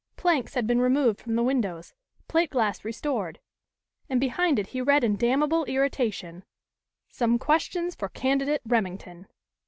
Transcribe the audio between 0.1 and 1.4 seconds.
Planks had been removed from